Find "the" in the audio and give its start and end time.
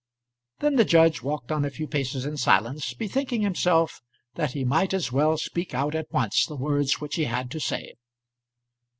0.77-0.83, 6.47-6.55